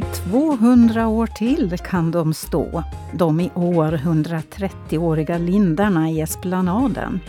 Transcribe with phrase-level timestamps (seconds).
[0.00, 2.84] I 200 år till kan de stå,
[3.14, 7.20] de i år 130-åriga lindarna i esplanaden.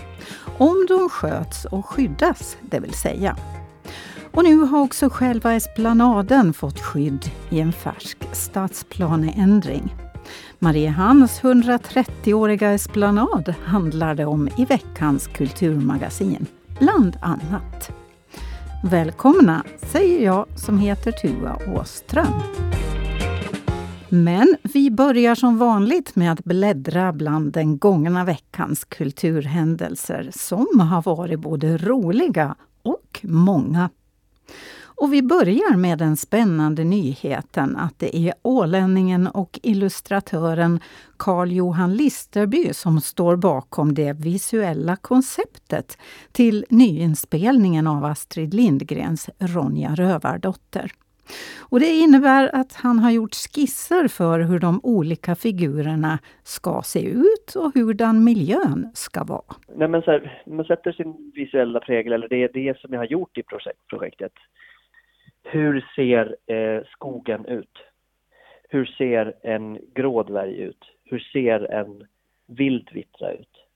[0.58, 3.38] Om de sköts och skyddas, det vill säga.
[4.32, 9.96] Och nu har också själva esplanaden fått skydd i en färsk stadsplaneändring.
[10.60, 16.46] Mariehamns 130-åriga esplanad handlar det om i veckans kulturmagasin,
[16.80, 18.01] bland annat.
[18.84, 22.34] Välkomna, säger jag som heter Tua Åström.
[24.10, 31.02] Men vi börjar som vanligt med att bläddra bland den gångna veckans kulturhändelser som har
[31.02, 33.90] varit både roliga och många.
[35.02, 40.80] Och vi börjar med den spännande nyheten att det är ålänningen och illustratören
[41.18, 45.98] Carl Johan Listerby som står bakom det visuella konceptet
[46.32, 50.92] till nyinspelningen av Astrid Lindgrens Ronja Rövardotter.
[51.60, 57.02] Och det innebär att han har gjort skisser för hur de olika figurerna ska se
[57.06, 59.56] ut och hurdan miljön ska vara.
[59.76, 63.00] Nej, men så här, man sätter sin visuella prägel, eller det är det som jag
[63.00, 64.34] har gjort i projekt, projektet
[65.44, 67.84] hur ser eh, skogen ut?
[68.70, 70.92] Hur ser en grådvärg ut?
[71.06, 72.08] Hur ser en
[72.48, 73.68] vildvittra ut?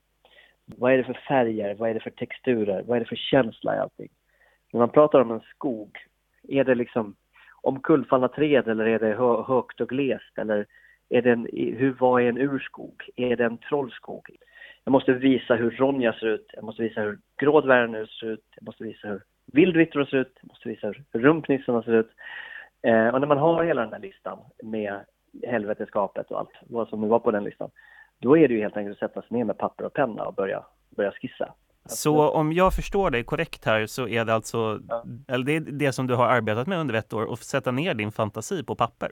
[0.66, 1.76] Vad är det för färger?
[1.76, 2.84] Vad är det för texturer?
[2.84, 4.10] Vad är det för känsla i allting?
[4.74, 5.98] När man pratar om en skog,
[6.48, 7.16] är det liksom
[7.62, 10.38] omkullfallna träd eller är det hö högt och glest?
[10.38, 10.66] Eller
[11.10, 13.10] är det en, hur, vad är en urskog?
[13.16, 14.30] Är det en trollskog?
[14.84, 18.66] Jag måste visa hur Ronja ser ut, jag måste visa hur grådvärgen ser ut, jag
[18.66, 19.22] måste visa hur
[19.56, 22.10] vildvittror ser ut, jag måste visa hur rumpnissarna ser ut.
[22.82, 25.00] Eh, och när man har hela den här listan med
[25.44, 27.70] helveteskapet och allt vad som nu var på den listan,
[28.20, 30.34] då är det ju helt enkelt att sätta sig ner med papper och penna och
[30.34, 31.54] börja, börja skissa.
[31.86, 35.04] Så om jag förstår dig korrekt här så är det alltså, ja.
[35.28, 37.94] eller det är det som du har arbetat med under ett år, att sätta ner
[37.94, 39.12] din fantasi på papper?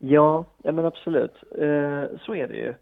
[0.00, 1.34] Ja, ja men absolut.
[1.58, 2.74] Eh, så är det ju.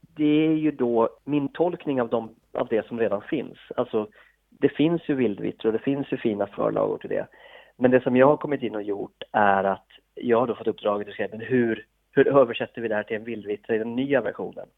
[0.00, 3.58] Det är ju då min tolkning av, de, av det som redan finns.
[3.76, 4.08] Alltså
[4.50, 7.26] det finns ju vildvittror, det finns ju fina förlagor till det.
[7.76, 10.66] Men det som jag har kommit in och gjort är att jag har då fått
[10.66, 14.20] uppdraget att skriva hur, hur översätter vi det här till en vildvittra i den nya
[14.20, 14.68] versionen?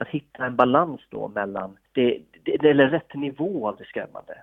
[0.00, 4.34] Att hitta en balans då mellan, det, det, eller rätt nivå av det skrämmande.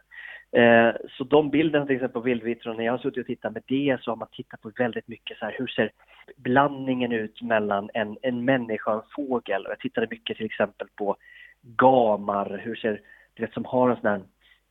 [0.52, 3.64] Eh, så de bilderna till exempel på vildvittror, när jag har suttit och tittat med
[3.68, 5.92] det så har man tittat på väldigt mycket så här, hur ser
[6.36, 9.66] blandningen ut mellan en, en människa och en fågel?
[9.66, 11.16] Och jag tittade mycket till exempel på
[11.62, 13.02] gamar, hur ser,
[13.34, 14.22] du vet som har en sån här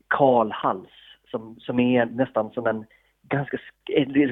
[0.09, 0.91] kal hals
[1.31, 2.87] som, som är nästan som en
[3.23, 3.59] ganska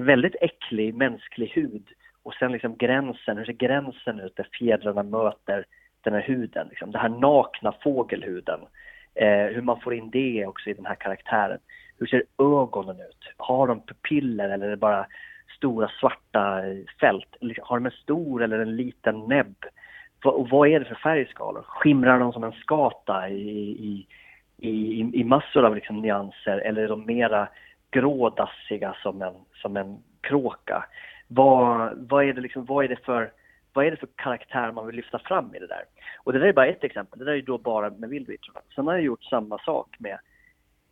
[0.01, 1.89] väldigt äcklig mänsklig hud.
[2.23, 5.65] Och sen liksom gränsen, hur ser gränsen ut där fjädrarna möter
[6.01, 6.69] den här huden?
[6.71, 6.91] Liksom.
[6.91, 8.61] Den här nakna fågelhuden.
[9.15, 11.59] Eh, hur man får in det också i den här karaktären.
[11.99, 13.33] Hur ser ögonen ut?
[13.37, 15.07] Har de pupiller eller är det bara
[15.57, 16.63] stora svarta
[17.01, 17.37] fält?
[17.63, 19.57] Har de en stor eller en liten näbb?
[20.25, 21.63] Och vad är det för färgskalor?
[21.63, 24.07] Skimrar de som en skata i, i
[24.59, 27.49] i, i, massor av liksom nyanser eller är de mera
[27.91, 30.85] grådassiga som en, som en kråka?
[31.29, 33.33] Vad, vad, är det liksom, vad, är det för,
[33.73, 35.85] vad är det för karaktär man vill lyfta fram i det där?
[36.25, 38.61] Och det där är bara ett exempel, det där är då bara med vildvittrorna.
[38.75, 40.19] Sen har jag gjort samma sak med,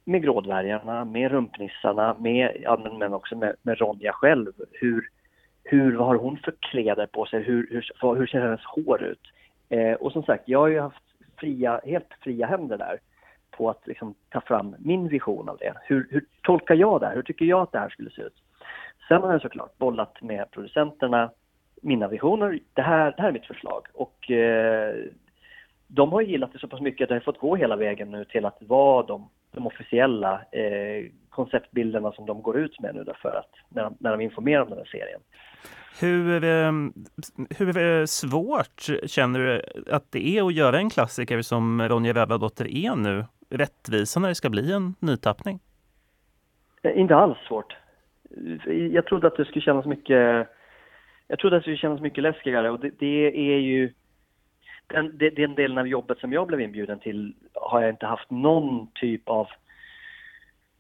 [0.05, 4.53] med grådvärgarna, med rumpnissarna, med, ja, men också med, med Ronja själv.
[4.73, 5.09] Hur,
[5.65, 7.43] hur, vad har hon för kläder på sig?
[7.43, 9.33] Hur, hur, hur ser hennes hår ut?
[9.69, 11.05] Eh, och som sagt, jag har ju haft
[11.37, 12.99] fria, helt fria händer där
[13.57, 15.75] på att liksom ta fram min vision av det.
[15.83, 17.15] Hur, hur tolkar jag det här?
[17.15, 18.35] Hur tycker jag att det här skulle se ut?
[19.09, 21.31] Sen har jag såklart bollat med producenterna
[21.83, 22.59] mina visioner.
[22.73, 23.87] Det här, det här är mitt förslag.
[23.95, 24.95] Och eh,
[25.87, 28.25] de har gillat det så pass mycket att det har fått gå hela vägen nu
[28.25, 33.37] till att vara de, de officiella eh, konceptbilderna som de går ut med nu för
[33.37, 35.21] att när de, när de informerar om den här serien.
[36.01, 36.93] Hur, ehm,
[37.59, 42.65] hur eh, svårt känner du att det är att göra en klassiker som Ronja Rövardotter
[42.65, 45.61] är e nu rättvisa när det ska bli en nytappning?
[46.83, 47.77] Eh, inte alls svårt.
[48.67, 50.49] Eh, jag trodde att det skulle kännas mycket
[51.29, 53.93] jag trodde att det skulle kännas mycket läskigare och det, det är ju
[54.87, 58.89] den, den delen av jobbet som jag blev inbjuden till har jag inte haft någon
[58.95, 59.49] typ av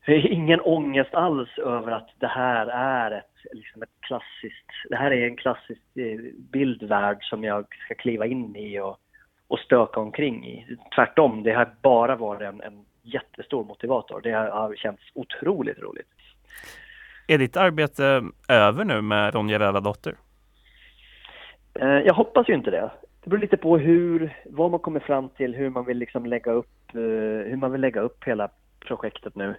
[0.06, 5.10] eh, ingen ångest alls över att det här är ett, liksom ett klassiskt, det här
[5.10, 5.82] är en klassisk
[6.52, 8.98] bildvärld som jag ska kliva in i och
[9.48, 10.76] och stöka omkring i.
[10.94, 14.20] Tvärtom, det har bara varit en, en jättestor motivator.
[14.22, 16.06] Det har känts otroligt roligt.
[17.26, 20.14] Är ditt arbete över nu med Ronja Rövardotter?
[21.74, 22.90] Eh, jag hoppas ju inte det.
[23.22, 26.52] Det beror lite på hur, vad man kommer fram till, hur man vill liksom lägga
[26.52, 27.00] upp, eh,
[27.50, 28.48] hur man vill lägga upp hela
[28.86, 29.54] projektet nu.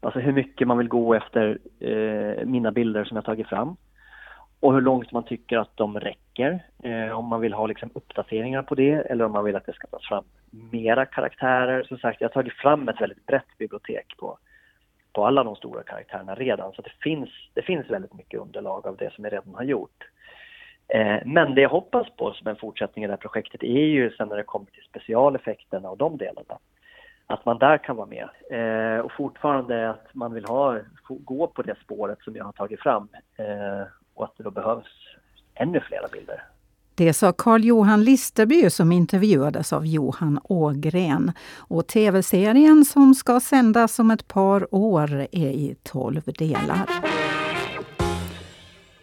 [0.00, 3.76] Alltså hur mycket man vill gå efter eh, mina bilder som jag tagit fram.
[4.60, 6.27] och hur långt man tycker att de räcker.
[6.38, 9.72] Eh, om man vill ha liksom uppdateringar på det eller om man vill att det
[9.72, 11.82] ska tas fram mera karaktärer.
[11.82, 14.38] Som sagt, jag har tagit fram ett väldigt brett bibliotek på,
[15.12, 16.72] på alla de stora karaktärerna redan.
[16.72, 20.04] Så det finns, det finns väldigt mycket underlag av det som jag redan har gjort.
[20.88, 24.10] Eh, men det jag hoppas på som en fortsättning i det här projektet är ju
[24.10, 26.58] sen när det kommer till specialeffekterna och de delarna.
[27.26, 28.28] Att man där kan vara med.
[28.50, 32.80] Eh, och fortfarande att man vill ha, gå på det spåret som jag har tagit
[32.80, 33.08] fram.
[33.36, 35.07] Eh, och att det då behövs
[35.58, 36.42] ännu flera bilder.
[36.94, 41.32] Det sa Carl-Johan Listerby som intervjuades av Johan Ågren.
[41.56, 46.88] Och tv-serien som ska sändas om ett par år är i tolv delar.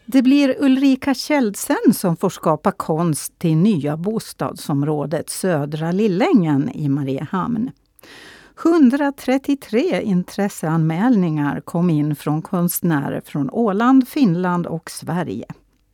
[0.06, 7.72] Det blir Ulrika Kjeldsen som får skapa konst till nya bostadsområdet Södra Lillängen i Mariehamn.
[8.66, 15.46] 133 intresseanmälningar kom in från konstnärer från Åland, Finland och Sverige.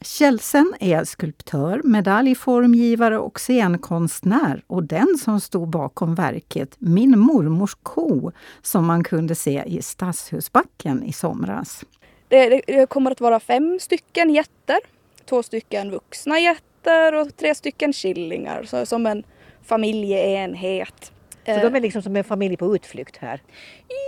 [0.04, 8.32] Kjellsen är skulptör, medaljformgivare och scenkonstnär och den som stod bakom verket Min mormors ko
[8.62, 11.84] som man kunde se i Stadshusbacken i somras.
[12.28, 14.80] Det, det kommer att vara fem stycken jätter,
[15.26, 19.24] två stycken vuxna jätter och tre stycken killingar, så som en
[19.64, 21.12] familjeenhet.
[21.46, 23.42] Så de är liksom som en familj på utflykt här?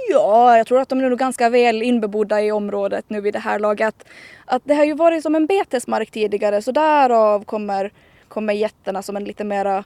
[0.09, 3.39] Ja, jag tror att de är nog ganska väl inbebodda i området nu vid det
[3.39, 4.05] här laget.
[4.45, 7.91] Att det har ju varit som en betesmark tidigare så därav kommer,
[8.27, 9.83] kommer getterna som en lite mera,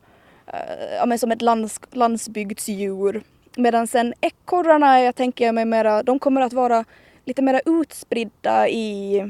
[0.47, 3.23] äh, ja men som ett lands, landsbygdsdjur.
[3.55, 6.85] Medan sen ekorrarna, jag tänker mig mera, de kommer att vara
[7.25, 9.23] lite mera utspridda i,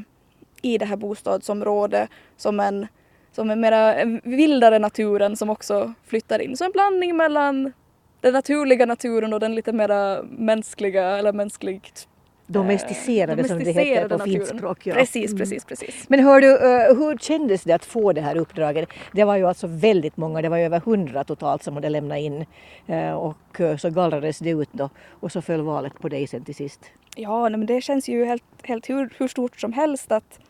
[0.62, 2.86] i det här bostadsområdet som en,
[3.32, 6.56] som en mera vildare naturen som också flyttar in.
[6.56, 7.72] Så en blandning mellan
[8.20, 12.08] den naturliga naturen och den lite mera mänskliga eller mänskligt
[12.50, 14.86] Domesticerade, eh, domesticerade som det heter på fint språk.
[14.86, 14.94] Ja.
[14.94, 15.38] Precis, mm.
[15.38, 16.08] precis, precis.
[16.08, 18.88] Men hör du, uh, hur kändes det att få det här uppdraget?
[19.12, 22.18] Det var ju alltså väldigt många, det var ju över hundra totalt som hade lämnat
[22.18, 22.46] in
[22.90, 26.44] uh, och uh, så gallrades det ut då och så föll valet på dig sen
[26.44, 26.80] till sist.
[27.16, 30.40] Ja, men det känns ju helt, helt hur, hur stort som helst att,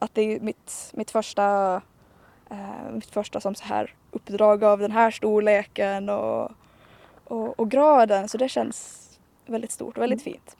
[0.00, 1.80] att det är mitt, mitt första
[2.50, 6.50] eh, mitt första som så här uppdrag av den här storleken och,
[7.24, 9.02] och, och graden så det känns
[9.46, 10.32] väldigt stort och väldigt mm.
[10.34, 10.56] fint.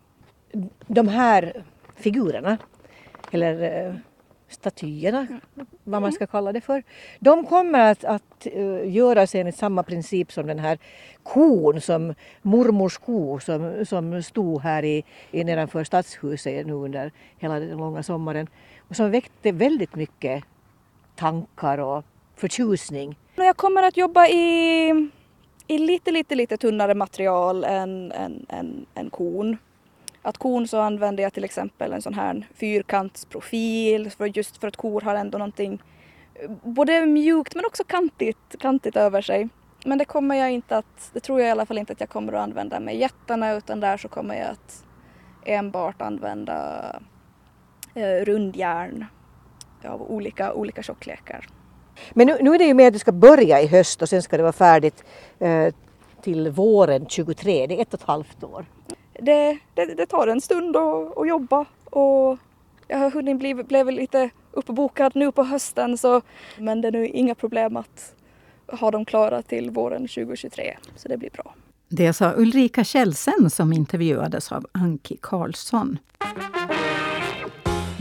[0.87, 1.65] De här
[1.97, 2.59] figurerna,
[3.33, 3.95] eller eh,
[4.49, 5.67] statyerna, mm.
[5.85, 6.83] vad man ska kalla det för.
[7.19, 10.79] De kommer att, att uh, göras enligt samma princip som den här
[11.23, 17.61] kon, som mormors ko som, som stod här i, i nedanför stadshuset nu under hela
[17.61, 18.47] den långa sommaren
[18.89, 20.45] och som väckte väldigt mycket
[21.17, 22.05] tankar och
[22.37, 23.19] förtjusning?
[23.35, 24.89] Jag kommer att jobba i,
[25.67, 29.57] i lite, lite, lite tunnare material än, än, än, än kon.
[30.23, 34.77] Att kon så använder jag till exempel en sån här fyrkantsprofil för just för att
[34.77, 35.83] kor har ändå någonting
[36.35, 39.49] eh, både mjukt men också kantigt, kantigt över sig.
[39.85, 42.09] Men det kommer jag inte att, det tror jag i alla fall inte att jag
[42.09, 44.85] kommer att använda med jättarna utan där så kommer jag att
[45.45, 46.83] enbart använda
[47.95, 49.07] eh, rundjärn
[49.85, 51.47] av olika, olika tjocklekar.
[52.13, 54.23] Men nu, nu är det ju med att det ska börja i höst och sen
[54.23, 55.05] ska det vara färdigt
[55.39, 55.75] eh,
[56.23, 58.67] till våren 23, det är ett och ett halvt år.
[59.13, 62.39] Det, det, det tar en stund att, att jobba och
[62.89, 66.21] jag har hunnit bli, blev lite uppbokad nu på hösten så
[66.59, 68.15] men det är nu inga problem att
[68.67, 71.55] ha dem klara till våren 2023 så det blir bra.
[71.89, 75.99] Det sa Ulrika Kjellsen som intervjuades av Anki Karlsson.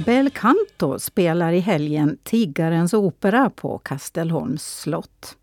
[0.05, 5.37] Bel Canto spelar i helgen Tiggarens opera på Kastelholms slott.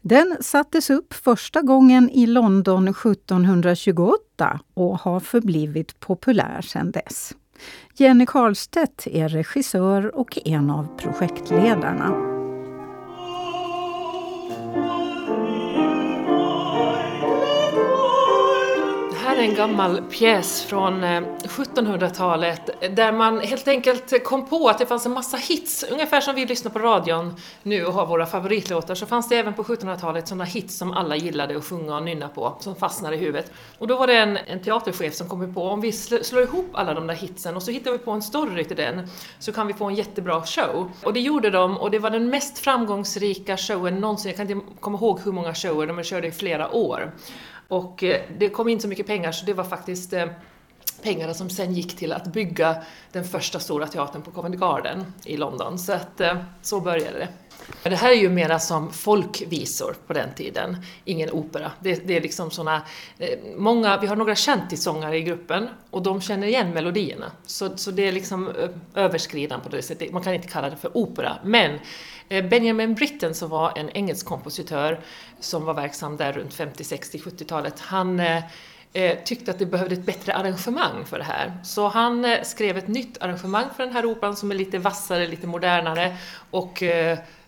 [0.00, 7.32] Den sattes upp första gången i London 1728 och har förblivit populär sedan dess.
[7.94, 12.33] Jenny Karlstedt är regissör och en av projektledarna.
[19.44, 25.06] En gammal pjäs från eh, 1700-talet där man helt enkelt kom på att det fanns
[25.06, 29.06] en massa hits, ungefär som vi lyssnar på radion nu och har våra favoritlåtar, så
[29.06, 32.56] fanns det även på 1700-talet sådana hits som alla gillade att sjunga och nynna på,
[32.60, 33.52] som fastnade i huvudet.
[33.78, 36.94] Och då var det en, en teaterchef som kom på om vi slår ihop alla
[36.94, 39.08] de där hitsen och så hittar vi på en story till den,
[39.38, 40.90] så kan vi få en jättebra show.
[41.02, 44.66] Och det gjorde de och det var den mest framgångsrika showen någonsin, jag kan inte
[44.80, 47.12] komma ihåg hur många shower, de körde i flera år.
[47.68, 50.26] Och eh, det kom in så mycket pengar så det var faktiskt eh,
[51.02, 52.76] pengarna som sen gick till att bygga
[53.12, 55.78] den första stora teatern på Covent Garden i London.
[55.78, 57.28] Så att eh, så började det.
[57.82, 61.72] Det här är ju mera som folkvisor på den tiden, ingen opera.
[61.80, 62.82] Det, det är liksom såna,
[63.18, 67.32] eh, många, vi har några kändisångare i gruppen och de känner igen melodierna.
[67.46, 70.76] Så, så det är liksom eh, överskridande på det sättet, man kan inte kalla det
[70.76, 71.36] för opera.
[71.44, 71.78] Men
[72.28, 75.00] eh, Benjamin Britten som var en engelsk kompositör
[75.40, 78.22] som var verksam där runt 50, 60, 70-talet, han
[79.24, 81.52] tyckte att det behövde ett bättre arrangemang för det här.
[81.64, 85.46] Så han skrev ett nytt arrangemang för den här operan som är lite vassare, lite
[85.46, 86.16] modernare
[86.50, 86.82] och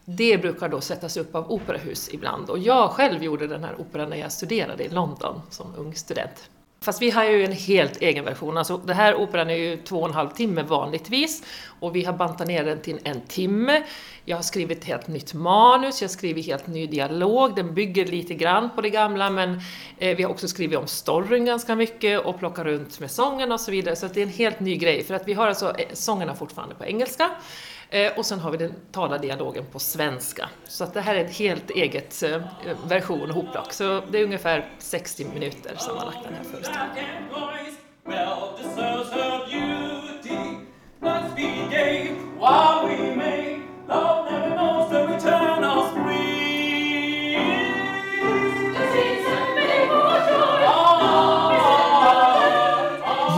[0.07, 2.51] det brukar då sättas upp av operahus ibland.
[2.51, 6.51] Och jag själv gjorde den här operan när jag studerade i London som ung student.
[6.81, 8.59] Fast vi har ju en helt egen version.
[8.59, 11.43] Alltså, den här operan är ju två och en halv timme vanligtvis
[11.81, 13.83] och vi har bantat ner den till en timme.
[14.25, 18.07] Jag har skrivit ett helt nytt manus, jag har skrivit helt ny dialog, den bygger
[18.07, 19.61] lite grann på det gamla men
[19.99, 23.61] eh, vi har också skrivit om storyn ganska mycket och plockat runt med sången och
[23.61, 23.97] så vidare.
[23.97, 26.75] Så det är en helt ny grej för att vi har alltså eh, sångerna fortfarande
[26.75, 27.31] på engelska
[28.17, 30.49] och sen har vi den talade dialogen på svenska.
[30.65, 32.23] Så att det här är ett helt eget
[32.89, 33.73] version version hopplock.
[33.73, 37.07] Så det är ungefär 60 minuter sammanlagt den här föreställningen.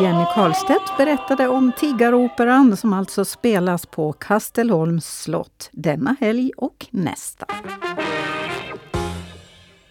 [0.01, 7.47] Jenny Karlstedt berättade om Tiggaroperan som alltså spelas på Kastelholms slott denna helg och nästa.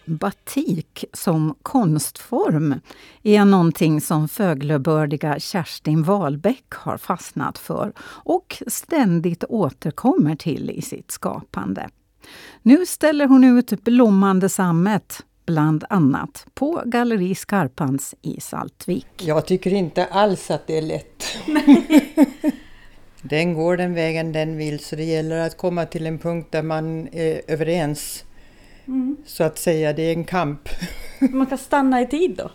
[0.04, 2.74] Batik som konstform
[3.22, 11.10] är någonting som föglebördiga Kerstin Wahlbeck har fastnat för och ständigt återkommer till i sitt
[11.10, 11.88] skapande.
[12.62, 19.06] Nu ställer hon ut blommande sammet bland annat på Galleri Skarpans i Saltvik.
[19.16, 21.24] Jag tycker inte alls att det är lätt.
[23.22, 26.62] den går den vägen den vill så det gäller att komma till en punkt där
[26.62, 28.24] man är överens.
[28.86, 29.16] Mm.
[29.26, 30.68] Så att säga, det är en kamp.
[31.20, 32.50] man kan stanna i tid då?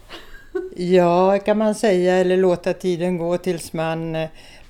[0.84, 4.18] ja, kan man säga, eller låta tiden gå tills man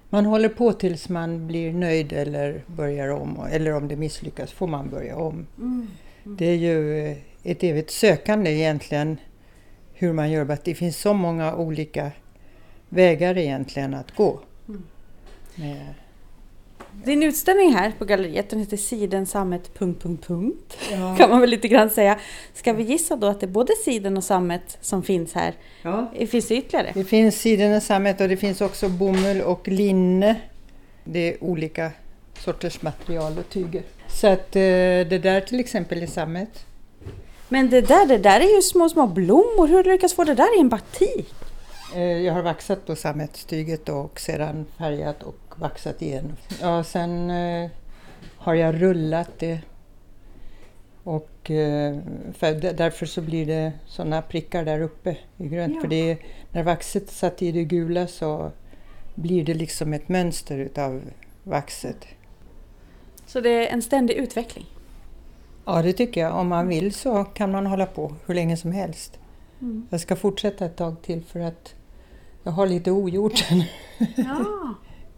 [0.09, 3.47] man håller på tills man blir nöjd eller börjar om.
[3.51, 5.47] Eller om det misslyckas får man börja om.
[5.57, 5.87] Mm.
[6.25, 6.37] Mm.
[6.37, 9.17] Det är ju ett evigt sökande egentligen
[9.93, 10.49] hur man gör.
[10.49, 12.11] Att det finns så många olika
[12.89, 14.39] vägar egentligen att gå.
[14.67, 14.83] Mm.
[17.03, 19.71] Din utställning här på galleriet den heter Siden sammet...
[20.91, 21.15] Ja.
[21.17, 22.19] Kan man väl lite grann säga.
[22.53, 25.53] Ska vi gissa då att det är både siden och sammet som finns här?
[25.81, 26.11] Ja.
[26.29, 26.91] Finns det ytterligare?
[26.93, 30.35] Det finns siden och sammet och det finns också bomull och linne.
[31.03, 31.91] Det är olika
[32.39, 33.83] sorters material och tyger.
[34.07, 34.61] Så att eh,
[35.09, 36.65] det där till exempel är sammet.
[37.53, 39.67] Men det där, det där är ju små, små blommor.
[39.67, 41.33] Hur har du lyckats få det där i en batik?
[41.95, 46.35] Eh, jag har vaxat på sammetstyget och sedan färgat och vaxat igen.
[46.61, 47.69] Ja, sen eh,
[48.37, 49.59] har jag rullat det.
[51.03, 51.97] Och eh,
[52.37, 55.75] för därför så blir det sådana prickar där uppe i grönt.
[55.75, 55.81] Ja.
[55.81, 56.17] För det är,
[56.51, 58.51] när vaxet satt i det gula så
[59.15, 61.01] blir det liksom ett mönster utav
[61.43, 62.05] vaxet.
[63.27, 64.65] Så det är en ständig utveckling?
[65.65, 66.35] Ja, det tycker jag.
[66.35, 69.19] Om man vill så kan man hålla på hur länge som helst.
[69.61, 69.87] Mm.
[69.89, 71.75] Jag ska fortsätta ett tag till för att
[72.43, 73.63] jag har lite ogjort än.
[74.15, 74.45] Ja,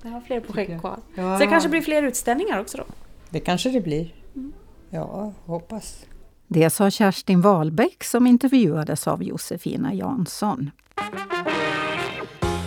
[0.04, 1.00] jag har fler projekt kvar.
[1.16, 1.38] Ja.
[1.38, 2.84] Så det kanske blir fler utställningar också då?
[3.30, 4.14] Det kanske det blir.
[4.36, 4.54] Mm.
[4.90, 6.06] Ja, hoppas.
[6.48, 10.72] Det sa Kerstin Wahlbeck som intervjuades av Josefina Jansson.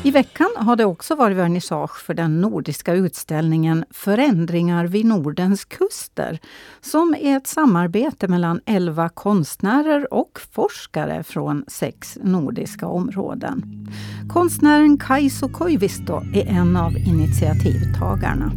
[0.02, 6.38] I veckan har det också varit vernissage för den nordiska utställningen Förändringar vid Nordens kuster
[6.80, 13.88] som är ett samarbete mellan elva konstnärer och forskare från sex nordiska områden.
[14.28, 18.52] Konstnären Kaiso Koivisto är en av initiativtagarna.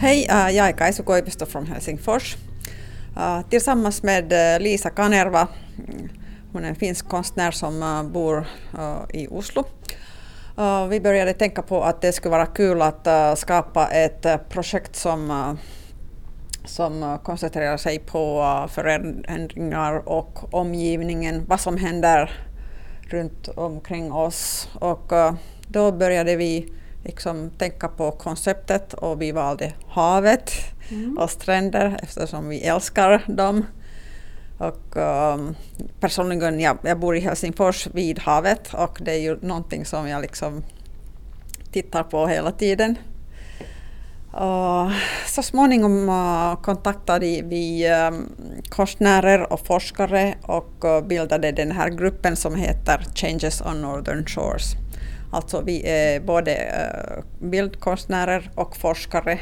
[0.00, 2.36] Hej, äh, jag är Kaiso Koivisto från Helsingfors.
[3.16, 5.48] Äh, tillsammans med äh, Lisa Kanerva
[6.52, 8.46] hon är en finsk konstnär som uh, bor
[8.78, 9.64] uh, i Oslo.
[10.58, 15.56] Uh, vi började tänka på att det skulle vara kul att skapa ett projekt som,
[16.64, 22.30] som koncentrerar sig på förändringar och omgivningen, vad som händer
[23.10, 24.68] runt omkring oss.
[24.74, 25.12] Och
[25.68, 26.72] då började vi
[27.04, 30.52] liksom tänka på konceptet och vi valde havet
[30.90, 31.18] mm.
[31.18, 33.64] och stränder eftersom vi älskar dem.
[34.58, 35.56] Och um,
[36.00, 40.22] personligen, jag, jag bor i Helsingfors vid havet och det är ju någonting som jag
[40.22, 40.62] liksom
[41.72, 42.98] tittar på hela tiden.
[44.32, 44.90] Och
[45.26, 48.32] så småningom uh, kontaktade vi um,
[48.68, 54.72] konstnärer och forskare och uh, bildade den här gruppen som heter Changes on Northern Shores.
[55.32, 59.38] Alltså vi är både uh, bildkonstnärer och forskare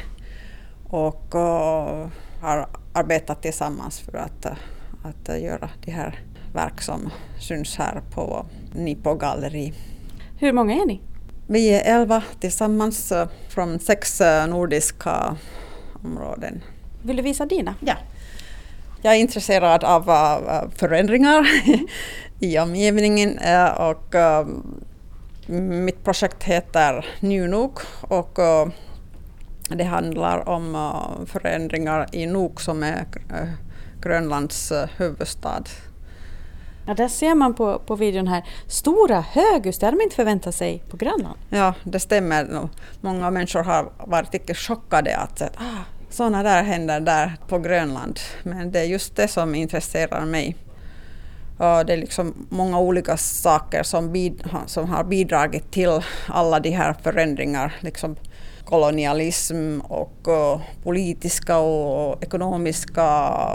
[0.89, 1.33] och
[2.41, 4.45] har arbetat tillsammans för att,
[5.09, 6.19] att göra de här
[6.53, 7.09] verk som
[7.39, 9.73] syns här på Nipo galleri.
[10.39, 11.01] Hur många är ni?
[11.47, 13.13] Vi är elva tillsammans
[13.49, 15.37] från sex nordiska
[16.03, 16.63] områden.
[17.03, 17.75] Vill du visa dina?
[17.79, 17.93] Ja.
[19.01, 20.03] Jag är intresserad av
[20.75, 21.47] förändringar
[22.39, 23.39] i omgivningen
[23.77, 24.15] och
[25.57, 28.39] mitt projekt heter New Nuuk och
[29.69, 30.91] det handlar om
[31.25, 33.05] förändringar i Nuuk som är
[34.01, 35.63] Grönlands huvudstad.
[36.87, 40.55] Ja, där ser man på, på videon här stora höghus, det hade man inte förväntat
[40.55, 41.39] sig på Grönland.
[41.49, 42.69] Ja, det stämmer.
[43.01, 48.19] Många människor har varit riktigt chockade att ah, sådana där händer där på Grönland.
[48.43, 50.55] Men det är just det som intresserar mig.
[51.57, 56.69] Och det är liksom många olika saker som, bid, som har bidragit till alla de
[56.69, 57.71] här förändringarna.
[57.79, 58.15] Liksom
[58.69, 63.05] kolonialism och eh, politiska och ekonomiska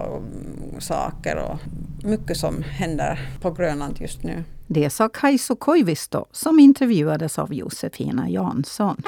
[0.07, 1.59] mm, saker och
[2.05, 4.45] mycket som händer på Grönland just nu.
[4.67, 9.03] Det sa Kaiso Koivisto som intervjuades av Josefina Jansson.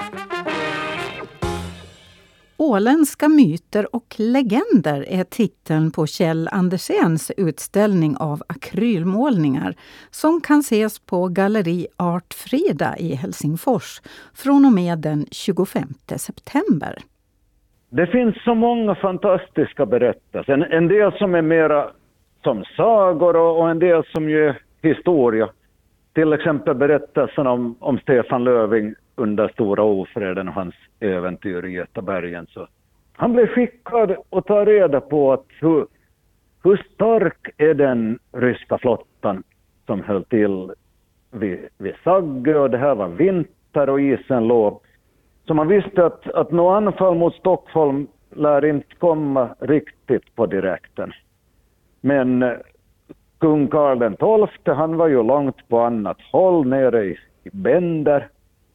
[2.65, 9.75] Åländska myter och legender är titeln på Kjell Andersens utställning av akrylmålningar
[10.11, 14.01] som kan ses på Galleri Art Frida i Helsingfors
[14.35, 15.83] från och med den 25
[16.17, 16.99] september.
[17.91, 20.73] Det finns så många fantastiska berättelser.
[20.73, 21.91] En del som är mera
[22.45, 25.49] som sagor och en del som ju är historia.
[26.15, 32.47] Till exempel berättelsen om, om Stefan Löving under Stora ofreden och hans äventyr i Götabergen.
[32.47, 32.69] Så
[33.13, 35.87] han blev skickad att ta reda på att hur,
[36.65, 39.43] hur stark är den ryska flottan
[39.87, 40.73] som höll till
[41.31, 44.81] vid, vid Sagge och det här var vinter och isen låg.
[45.47, 51.13] Så man visste att, att något anfall mot Stockholm lär inte komma riktigt på direkten.
[52.01, 52.53] Men eh,
[53.39, 58.29] kung Karl XII, han var ju långt på annat håll nere i, i Bender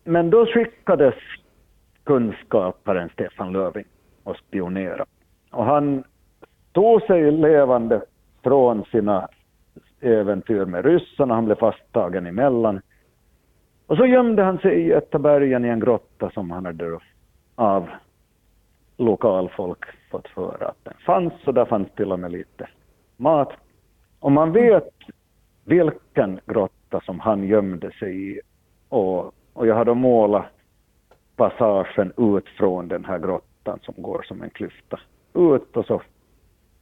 [0.10, 1.16] men då skickades
[2.04, 3.86] kunskaparen Stefan Löfving
[4.24, 5.06] och spionera.
[5.52, 6.04] Och han
[6.72, 8.02] tog sig levande
[8.44, 9.28] från sina
[10.02, 12.82] äventyr med ryssarna, han blev fasttagen emellan.
[13.88, 17.00] Och så gömde han sig i Götabergen i en grotta som han hade
[17.56, 17.90] av
[18.98, 22.70] lokalfolk fått höra att den fanns och där fanns till och med lite
[23.18, 23.54] mat.
[24.20, 24.94] Och man vet
[25.66, 28.42] vilken grotta som han gömde sig i
[28.90, 30.46] och och jag har då målat
[31.36, 35.00] passagen ut från den här grottan som går som en klyfta
[35.34, 36.02] ut och så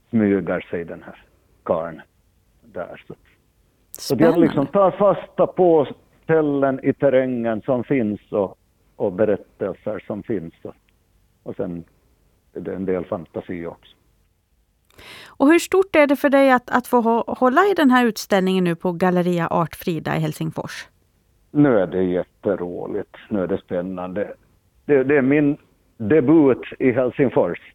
[0.10, 1.24] smyger sig den här
[1.64, 2.02] karln
[2.62, 3.04] där.
[3.08, 3.16] Så,
[3.92, 5.88] så jag liksom tar fasta på
[6.24, 8.58] ställen i terrängen som finns och,
[8.96, 10.54] och berättelser som finns.
[10.64, 10.76] Och,
[11.44, 11.84] och sen
[12.54, 13.96] är det en del fantasi också.
[15.28, 18.64] Och hur stort är det för dig att, att få hålla i den här utställningen
[18.64, 20.88] nu på Galleria Art Frida i Helsingfors?
[21.58, 24.34] Nu är det jätteroligt, nu är det spännande.
[24.86, 25.58] Det, det, är min
[25.98, 27.74] debut i Helsingfors.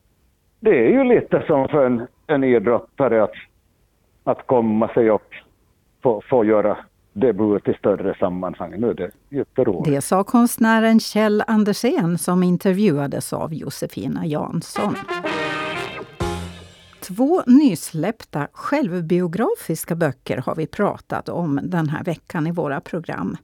[0.60, 3.34] Det är ju lite som för en, en idrottare att,
[4.24, 5.28] att komma sig upp,
[6.02, 6.76] få, få göra
[7.12, 8.80] debut i större sammanhang.
[8.80, 9.94] Nu är det jätteroligt.
[9.94, 14.94] Det sa konstnären Kjell Andersén som intervjuades av Josefina Jansson.
[17.00, 23.36] Två nysläppta självbiografiska böcker har vi pratat om den här veckan i våra program.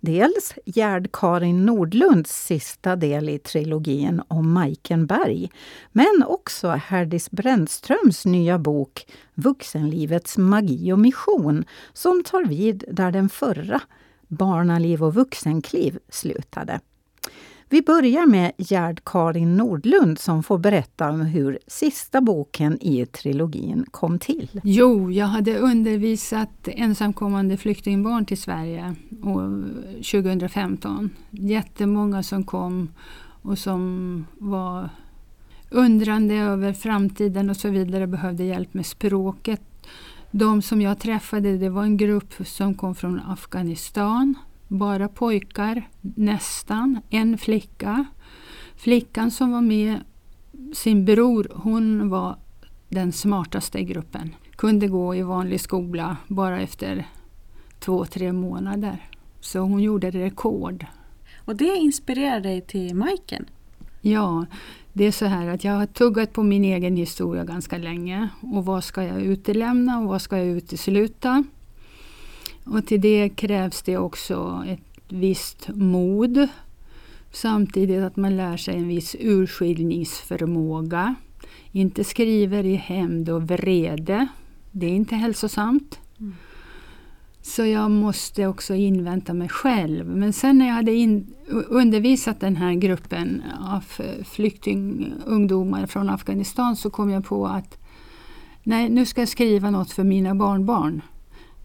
[0.00, 5.50] Dels Gerd-Karin Nordlunds sista del i trilogin om Majken Berg,
[5.92, 13.28] men också Herdis Brännströms nya bok Vuxenlivets magi och mission, som tar vid där den
[13.28, 13.80] förra,
[14.28, 16.80] Barnaliv och vuxenkliv, slutade.
[17.72, 24.18] Vi börjar med Gerd-Karin Nordlund som får berätta om hur sista boken i trilogin kom
[24.18, 24.60] till.
[24.64, 28.94] Jo, jag hade undervisat ensamkommande flyktingbarn till Sverige
[30.12, 31.10] 2015.
[31.30, 32.90] Jättemånga som kom
[33.42, 34.90] och som var
[35.70, 39.62] undrande över framtiden och så vidare, behövde hjälp med språket.
[40.30, 44.34] De som jag träffade det var en grupp som kom från Afghanistan
[44.78, 47.00] bara pojkar, nästan.
[47.10, 48.04] En flicka.
[48.76, 50.00] Flickan som var med,
[50.74, 52.36] sin bror, hon var
[52.88, 54.34] den smartaste i gruppen.
[54.56, 57.06] Kunde gå i vanlig skola bara efter
[57.78, 59.08] två, tre månader.
[59.40, 60.86] Så hon gjorde rekord.
[61.44, 63.46] Och det inspirerade dig till Majken?
[64.00, 64.46] Ja,
[64.92, 68.28] Det är så här att jag har tuggat på min egen historia ganska länge.
[68.52, 71.44] Och vad ska jag utelämna och vad ska jag utesluta?
[72.64, 76.48] Och till det krävs det också ett visst mod.
[77.30, 81.14] Samtidigt att man lär sig en viss urskiljningsförmåga.
[81.72, 84.26] Inte skriver i hämnd och vrede.
[84.70, 86.00] Det är inte hälsosamt.
[86.20, 86.34] Mm.
[87.42, 90.06] Så jag måste också invänta mig själv.
[90.06, 91.34] Men sen när jag hade in,
[91.68, 93.84] undervisat den här gruppen av
[94.24, 97.78] flyktingungdomar från Afghanistan så kom jag på att
[98.62, 101.02] nej, nu ska jag skriva något för mina barnbarn.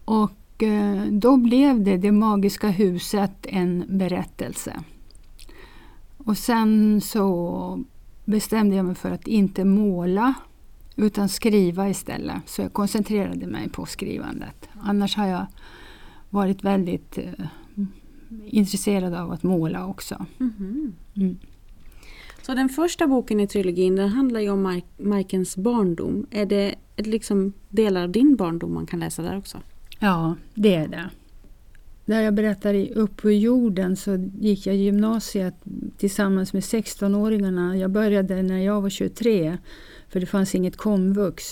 [0.04, 4.82] Och eh, då blev det Det magiska huset en berättelse.
[6.16, 7.84] Och sen så
[8.24, 10.34] bestämde jag mig för att inte måla
[10.96, 12.36] utan skriva istället.
[12.46, 14.68] Så jag koncentrerade mig på skrivandet.
[14.80, 15.46] Annars har jag
[16.30, 17.46] varit väldigt eh,
[18.46, 20.26] intresserad av att måla också.
[20.40, 20.92] Mm.
[21.16, 21.38] Mm.
[22.42, 26.26] Så den första boken i trilogin den handlar ju om Mark Markens barndom.
[26.30, 29.58] Är det liksom delar av din barndom man kan läsa där också?
[29.98, 31.10] Ja, det är det.
[32.04, 35.54] Där jag berättar i Upp på jorden så gick jag gymnasiet
[35.96, 37.76] tillsammans med 16-åringarna.
[37.76, 39.58] Jag började när jag var 23
[40.08, 41.44] för det fanns inget komvux.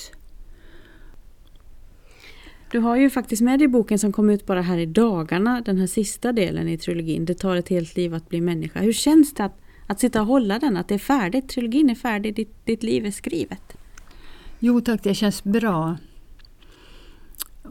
[2.70, 5.78] Du har ju faktiskt med dig boken som kom ut bara här i dagarna, den
[5.78, 7.24] här sista delen i trilogin.
[7.24, 8.80] Det tar ett helt liv att bli människa.
[8.80, 11.48] Hur känns det att, att sitta och hålla den, att det är färdigt?
[11.48, 13.76] Trilogin är färdig, ditt, ditt liv är skrivet.
[14.58, 15.96] Jo tack, det känns bra.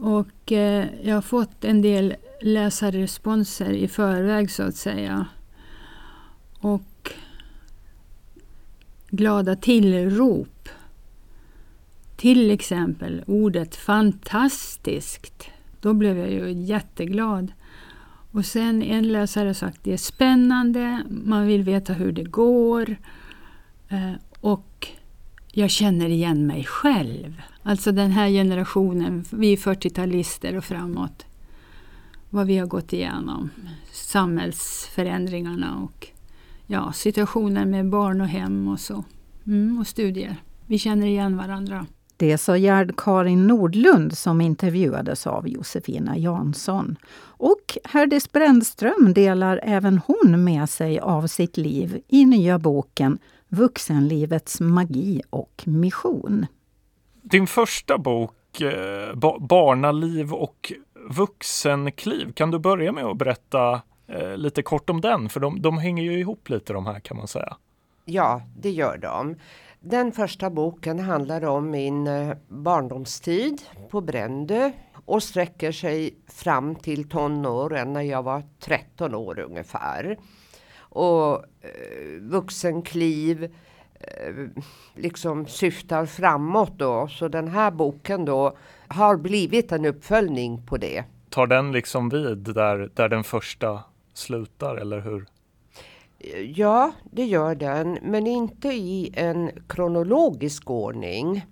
[0.00, 5.26] Och eh, jag har fått en del läsarresponser i förväg så att säga.
[6.60, 7.12] Och
[9.10, 10.68] glada tillrop.
[12.16, 15.50] Till exempel ordet fantastiskt.
[15.80, 17.52] Då blev jag ju jätteglad.
[18.30, 22.96] Och sen en läsare har sagt det är spännande, man vill veta hur det går.
[23.88, 24.88] Eh, och
[25.52, 27.42] jag känner igen mig själv.
[27.68, 31.26] Alltså den här generationen, vi 40-talister och framåt.
[32.30, 33.50] Vad vi har gått igenom.
[33.92, 36.08] Samhällsförändringarna och
[36.66, 39.04] ja, situationen med barn och hem och så.
[39.46, 40.36] Mm, och studier.
[40.66, 41.86] Vi känner igen varandra.
[42.16, 46.96] Det sa Gerd Karin Nordlund som intervjuades av Josefina Jansson.
[47.18, 54.60] Och Herdis Brännström delar även hon med sig av sitt liv i nya boken Vuxenlivets
[54.60, 56.46] magi och mission.
[57.30, 60.72] Din första bok, eh, Barnaliv och
[61.10, 65.28] vuxenkliv, kan du börja med att berätta eh, lite kort om den?
[65.28, 67.56] För de, de hänger ju ihop lite de här kan man säga.
[68.04, 69.36] Ja, det gör de.
[69.80, 74.70] Den första boken handlar om min eh, barndomstid på Brändö
[75.04, 80.18] och sträcker sig fram till tonåren när jag var 13 år ungefär.
[80.78, 83.50] Och eh, vuxenkliv eh,
[84.94, 87.08] liksom syftar framåt då.
[87.08, 88.56] Så den här boken då
[88.88, 91.04] har blivit en uppföljning på det.
[91.30, 93.82] Tar den liksom vid där, där den första
[94.14, 95.26] slutar eller hur?
[96.54, 101.46] Ja, det gör den, men inte i en kronologisk ordning.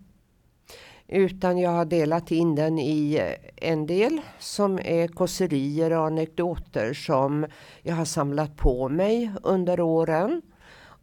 [1.09, 7.47] Utan jag har delat in den i en del som är kåserier och anekdoter som
[7.83, 10.43] jag har samlat på mig under åren.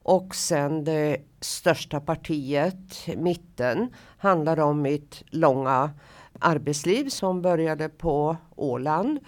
[0.04, 5.92] Och sen det största partiet, mitten, handlar om mitt långa
[6.40, 9.20] arbetsliv som började på Åland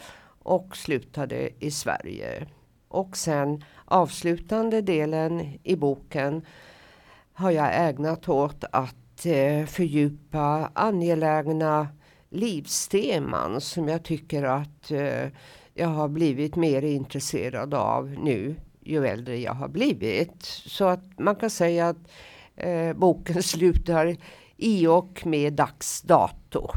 [0.43, 2.47] och slutade i Sverige.
[2.87, 6.45] Och sen avslutande delen i boken
[7.33, 11.87] har jag ägnat åt att eh, fördjupa angelägna
[12.29, 15.27] livsteman som jag tycker att eh,
[15.73, 20.43] jag har blivit mer intresserad av nu ju äldre jag har blivit.
[20.65, 22.11] Så att man kan säga att
[22.55, 24.15] eh, boken slutar
[24.57, 26.69] i och med dags dato.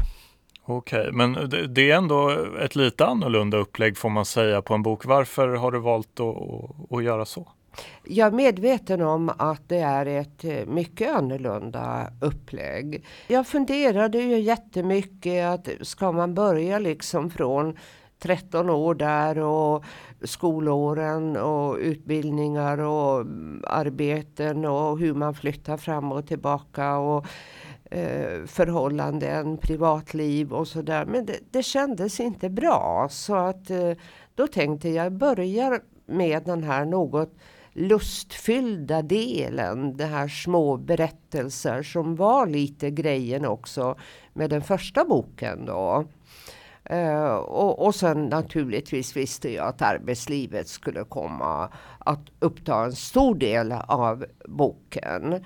[0.69, 4.83] Okej, okay, men det, är ändå ett lite annorlunda upplägg får man säga på en
[4.83, 5.05] bok.
[5.05, 7.49] Varför har du valt att, att, göra så?
[8.05, 13.05] Jag är medveten om att det är ett eh, mycket annorlunda upplägg.
[13.27, 17.77] Jag funderade ju jättemycket att ska man börja liksom från
[18.27, 19.85] 13 år där och
[20.23, 23.27] skolåren och utbildningar och
[23.67, 27.27] arbeten och hur man flyttar fram och tillbaka och
[27.91, 31.05] eh, förhållanden, privatliv och sådär.
[31.05, 33.93] Men det, det kändes inte bra så att eh,
[34.35, 37.35] då tänkte jag börjar med den här något
[37.73, 43.97] lustfyllda delen, det här små berättelser som var lite grejen också
[44.33, 46.05] med den första boken då.
[46.93, 51.69] Uh, och, och sen naturligtvis visste jag att arbetslivet skulle komma
[51.99, 55.45] att uppta en stor del av boken.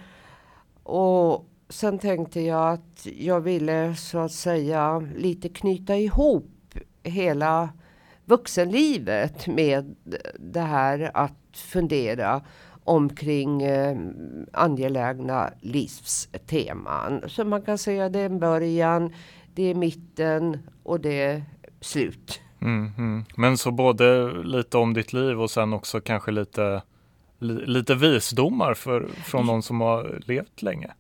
[0.83, 7.69] Och sen tänkte jag att jag ville så att säga lite knyta ihop hela
[8.25, 9.97] vuxenlivet med
[10.39, 12.43] det här att fundera
[12.85, 13.97] omkring eh,
[14.53, 17.23] angelägna livsteman.
[17.27, 19.15] Så man kan säga det är en början,
[19.55, 20.59] det är mitten
[20.91, 21.45] och det är
[21.81, 22.41] slut.
[22.61, 23.25] Mm, mm.
[23.37, 26.83] Men så både lite om ditt liv och sen också kanske lite,
[27.39, 30.91] li, lite visdomar för, från någon som har levt länge?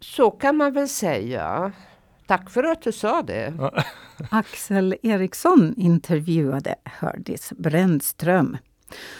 [0.00, 1.72] Så kan man väl säga.
[2.26, 3.54] Tack för att du sa det.
[4.30, 8.56] Axel Eriksson intervjuade Hördis Brännström.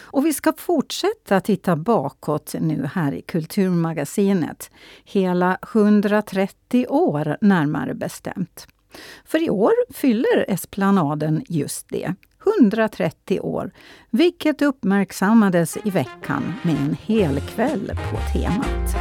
[0.01, 4.71] Och vi ska fortsätta titta bakåt nu här i Kulturmagasinet.
[5.05, 8.67] Hela 130 år närmare bestämt.
[9.25, 12.13] För i år fyller Esplanaden just det.
[12.59, 13.71] 130 år,
[14.09, 18.95] vilket uppmärksammades i veckan med en hel kväll på temat.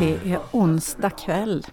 [0.00, 1.66] Det är onsdag kväll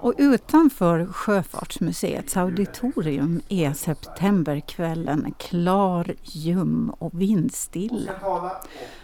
[0.00, 8.12] och utanför Sjöfartsmuseets auditorium är septemberkvällen klar, ljum och vindstilla.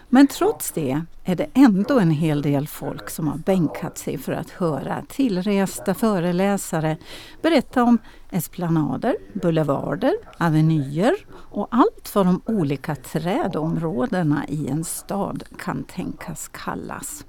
[0.08, 4.32] Men trots det är det ändå en hel del folk som har bänkat sig för
[4.32, 6.96] att höra tillresta föreläsare
[7.42, 7.98] berätta om
[8.30, 17.24] esplanader, boulevarder, avenyer och allt vad de olika trädområdena i en stad kan tänkas kallas.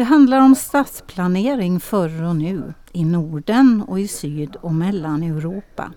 [0.00, 5.92] Det handlar om stadsplanering förr och nu i Norden och i Syd och Mellaneuropa.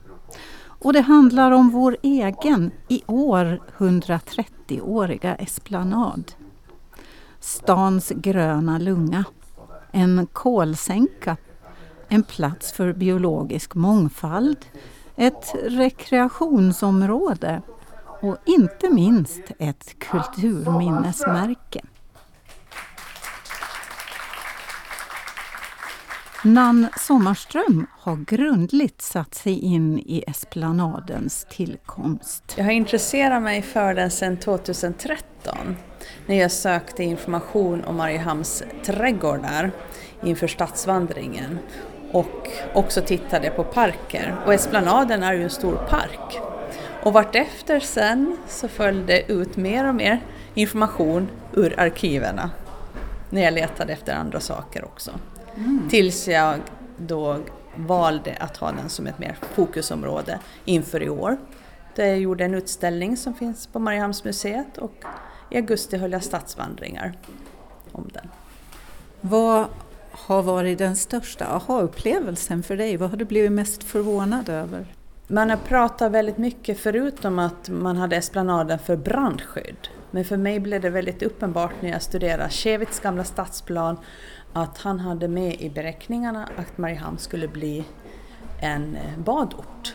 [0.64, 6.32] Och det handlar om vår egen, i år 130-åriga esplanad.
[7.40, 9.24] Stans gröna lunga.
[9.92, 11.38] En kolsänka.
[12.08, 14.66] En plats för biologisk mångfald.
[15.16, 17.62] Ett rekreationsområde
[18.22, 21.82] och inte minst ett kulturminnesmärke.
[26.46, 32.54] Nann Sommarström har grundligt satt sig in i esplanadens tillkomst.
[32.58, 35.76] Jag har intresserat mig för den sedan 2013
[36.26, 39.72] när jag sökte information om Mariehamns trädgårdar
[40.24, 41.60] inför stadsvandringen
[42.12, 44.36] och också tittade på parker.
[44.46, 46.40] Och Esplanaden är ju en stor park.
[47.04, 50.22] Och vartefter sen så följde ut mer och mer
[50.54, 52.40] information ur arkiven,
[53.30, 55.12] när jag letade efter andra saker också.
[55.58, 55.90] Mm.
[55.90, 56.60] Tills jag
[56.98, 57.40] då
[57.76, 61.38] valde att ha den som ett mer fokusområde inför i år.
[61.96, 65.04] Där jag gjorde en utställning som finns på Mariehamnsmuseet och
[65.50, 67.14] i augusti höll jag stadsvandringar
[67.92, 68.30] om den.
[69.22, 69.66] Vad
[70.12, 72.98] har varit den största aha-upplevelsen för dig?
[72.98, 74.86] Vad har du blivit mest förvånad över?
[75.28, 79.88] Man har pratat väldigt mycket förut om att man hade esplanaden för brandskydd.
[80.12, 83.98] Men för mig blev det väldigt uppenbart när jag studerade Kevits gamla stadsplan
[84.54, 87.84] att han hade med i beräkningarna att Mariehamn skulle bli
[88.60, 89.94] en eh, badort.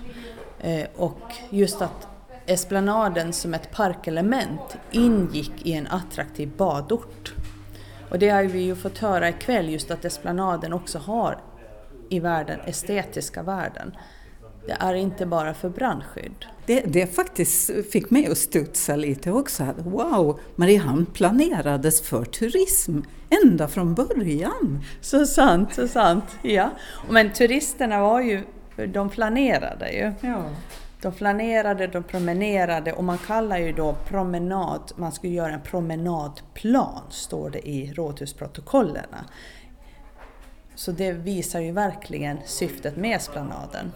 [0.61, 2.09] Eh, och just att
[2.47, 7.35] Esplanaden som ett parkelement ingick i en attraktiv badort.
[8.11, 11.39] Och det har vi ju fått höra ikväll, just att Esplanaden också har
[12.09, 13.97] i världen estetiska värden.
[14.69, 16.47] Det är inte bara för brandskydd.
[16.67, 19.65] Det, det faktiskt fick mig att studsa lite också.
[19.77, 23.01] Wow, Mariehamn planerades för turism
[23.45, 24.85] ända från början.
[25.01, 26.25] Så sant, så sant.
[26.43, 26.71] Ja.
[27.11, 28.43] Men turisterna var ju,
[28.93, 30.13] de planerade ju.
[30.29, 30.45] Ja.
[31.03, 37.03] De planerade, de promenerade och man kallar ju då promenad, man skulle göra en promenadplan,
[37.11, 39.25] står det i rådhusprotokollerna.
[40.75, 43.93] Så det visar ju verkligen syftet med esplanaden.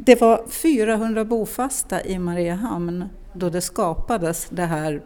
[0.00, 5.02] Det var 400 bofasta i Mariehamn då det skapades det här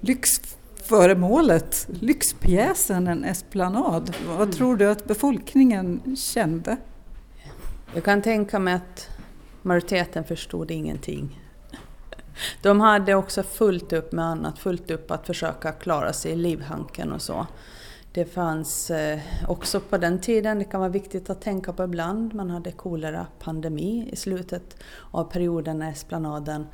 [0.00, 4.14] lyxföremålet, lyxpjäsen, en esplanad.
[4.26, 4.52] Vad mm.
[4.52, 6.76] tror du att befolkningen kände?
[7.94, 9.08] Jag kan tänka mig att
[9.62, 11.40] majoriteten förstod ingenting.
[12.62, 17.12] De hade också fullt upp med annat, fullt upp att försöka klara sig i livhanken
[17.12, 17.46] och så.
[18.16, 22.34] Det fanns eh, också på den tiden, det kan vara viktigt att tänka på ibland,
[22.34, 24.76] man hade kolera-pandemi i slutet
[25.10, 26.66] av perioden när esplanaden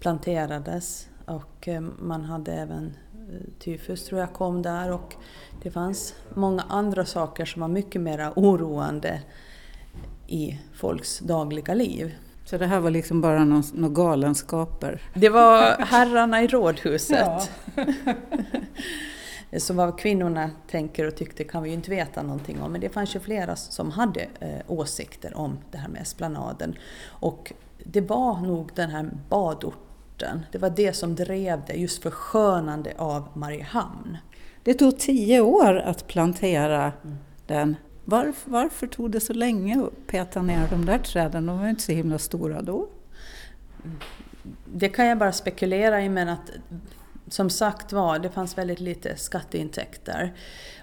[0.00, 5.14] planterades och eh, man hade även eh, tyfus tror jag kom där och
[5.62, 9.20] det fanns många andra saker som var mycket mer oroande
[10.26, 12.14] i folks dagliga liv.
[12.44, 15.02] Så det här var liksom bara några galenskaper?
[15.14, 17.50] Det var herrarna i rådhuset.
[17.74, 17.84] Ja.
[19.58, 22.72] Så vad kvinnorna tänker och tyckte kan vi ju inte veta någonting om.
[22.72, 26.74] Men det fanns ju flera som hade eh, åsikter om det här med esplanaden.
[27.06, 27.52] Och
[27.84, 33.28] det var nog den här badorten, det var det som drev det, just förskönande av
[33.34, 34.16] Mariehamn.
[34.62, 37.16] Det tog tio år att plantera mm.
[37.46, 37.76] den.
[38.04, 41.46] Varför, varför tog det så länge att peta ner de där träden?
[41.46, 42.88] De var inte så himla stora då.
[44.64, 46.50] Det kan jag bara spekulera i men att
[47.32, 50.34] som sagt var, det fanns väldigt lite skatteintäkter.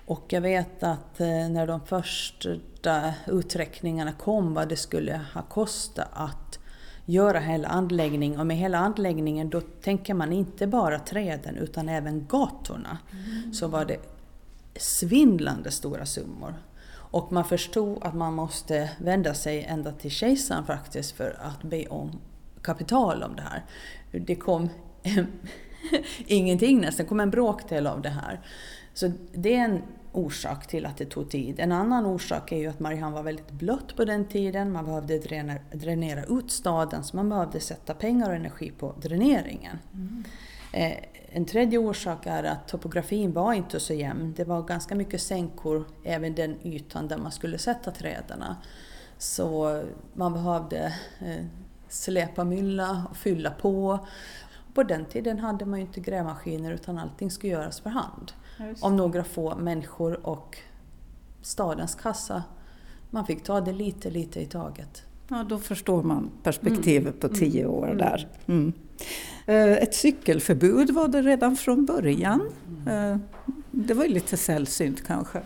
[0.05, 6.07] Och jag vet att eh, när de första uträkningarna kom vad det skulle ha kostat
[6.13, 6.59] att
[7.05, 8.39] göra hela anläggningen.
[8.39, 12.97] Och med hela anläggningen då tänker man inte bara träden utan även gatorna.
[13.11, 13.53] Mm.
[13.53, 13.99] Så var det
[14.75, 16.53] svindlande stora summor.
[16.93, 21.87] Och man förstod att man måste vända sig ända till kejsaren faktiskt för att be
[21.87, 22.19] om
[22.61, 23.65] kapital om det här.
[24.11, 24.69] Det kom
[26.25, 28.41] ingenting nästan, det kom en bråkdel av det här.
[28.93, 31.59] Så det är en orsak till att det tog tid.
[31.59, 34.71] En annan orsak är ju att Mariehamn var väldigt blött på den tiden.
[34.71, 39.79] Man behövde dränera, dränera ut staden så man behövde sätta pengar och energi på dräneringen.
[39.93, 40.23] Mm.
[40.73, 40.97] Eh,
[41.31, 44.33] en tredje orsak är att topografin var inte så jämn.
[44.37, 48.43] Det var ganska mycket sänkor även den ytan där man skulle sätta träden.
[49.17, 51.45] Så man behövde eh,
[51.89, 54.07] släpa mylla och fylla på.
[54.77, 58.31] På den tiden hade man ju inte grävmaskiner utan allting skulle göras för hand.
[58.79, 60.57] Om några få människor och
[61.41, 62.43] stadens kassa.
[63.09, 65.03] Man fick ta det lite, lite i taget.
[65.27, 67.19] Ja, då förstår man perspektivet mm.
[67.19, 67.97] på tio år mm.
[67.97, 68.27] där.
[68.47, 68.73] Mm.
[69.45, 72.41] Eh, ett cykelförbud var det redan från början.
[72.87, 73.17] Eh,
[73.71, 75.41] det var ju lite sällsynt kanske.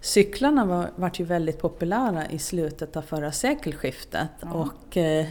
[0.00, 4.52] Cyklarna var, var ju väldigt populära i slutet av förra sekelskiftet ja.
[4.52, 5.26] och eh,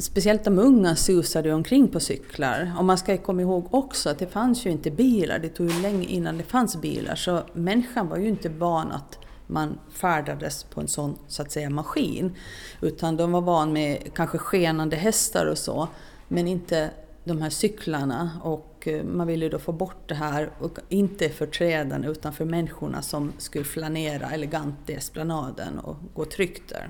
[0.00, 2.72] speciellt de unga susade omkring på cyklar.
[2.78, 5.82] Och man ska komma ihåg också att det fanns ju inte bilar, det tog ju
[5.82, 10.80] länge innan det fanns bilar så människan var ju inte van att man färdades på
[10.80, 12.36] en sån så att säga maskin.
[12.80, 15.88] Utan de var van med kanske skenande hästar och så
[16.28, 16.90] men inte
[17.26, 21.46] de här cyklarna och eh, man ville då få bort det här, och inte för
[21.46, 26.88] träden utan för människorna som skulle flanera elegant i esplanaden och gå tryggt där.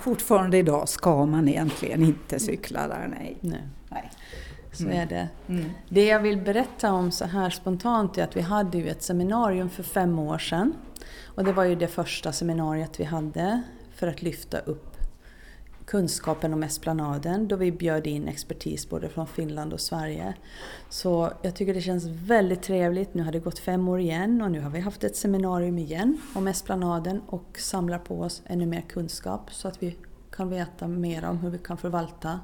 [0.00, 3.36] Fortfarande idag ska man egentligen inte cykla där, nej.
[3.40, 3.62] nej.
[3.90, 4.10] nej.
[4.72, 4.98] Så mm.
[4.98, 5.28] är det.
[5.48, 5.70] Mm.
[5.88, 9.70] Det jag vill berätta om så här spontant är att vi hade ju ett seminarium
[9.70, 10.74] för fem år sedan.
[11.24, 13.62] Och det var ju det första seminariet vi hade
[13.94, 14.87] för att lyfta upp
[15.88, 20.34] kunskapen om esplanaden då vi bjöd in expertis både från Finland och Sverige.
[20.88, 23.14] Så jag tycker det känns väldigt trevligt.
[23.14, 26.20] Nu har det gått fem år igen och nu har vi haft ett seminarium igen
[26.34, 29.96] om esplanaden och samlar på oss ännu mer kunskap så att vi
[30.30, 32.40] kan veta mer om hur vi kan förvalta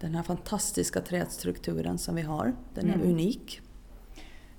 [0.00, 2.52] den här fantastiska trädstrukturen som vi har.
[2.74, 3.10] Den är mm.
[3.10, 3.60] unik.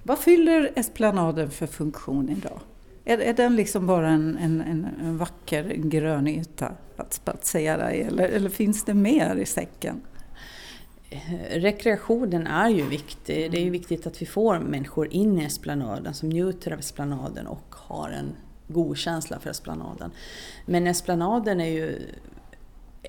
[0.03, 2.59] Vad fyller esplanaden för funktion idag?
[3.05, 4.61] Är, är den liksom bara en, en,
[5.01, 10.01] en vacker grön yta att spatsera i eller, eller finns det mer i säcken?
[11.49, 13.51] Rekreationen är ju viktig.
[13.51, 17.47] Det är ju viktigt att vi får människor in i esplanaden som njuter av esplanaden
[17.47, 18.35] och har en
[18.67, 20.11] god känsla för esplanaden.
[20.65, 21.99] Men esplanaden är ju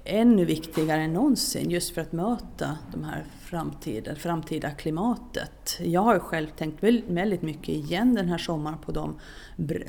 [0.04, 5.78] ännu viktigare än någonsin just för att möta de här framtida, framtida klimatet.
[5.80, 9.18] Jag har själv tänkt väldigt mycket igen den här sommaren på de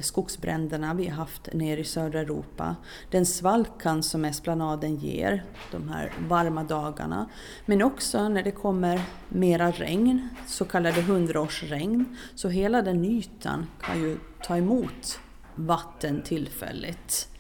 [0.02, 2.76] skogsbränderna vi har haft nere i södra Europa.
[3.12, 7.30] Den svalkan som esplanaden ger de här varma dagarna.
[7.65, 12.17] Men också när det kommer mera regn, så kallade hundraårsregn.
[12.36, 15.20] Så hela den ytan kan ju ta emot
[15.56, 17.37] vatten tillfälligt.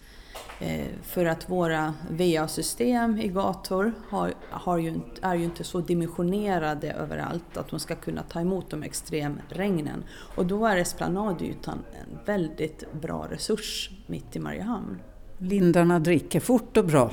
[0.59, 6.91] Eh, för att våra VA-system i gator har, har ju, är ju inte så dimensionerade
[6.91, 10.03] överallt att de ska kunna ta emot de extremregnen.
[10.35, 14.99] Och då är esplanadytan en väldigt bra resurs mitt i Mariehamn.
[15.37, 17.11] Lindarna dricker fort och bra.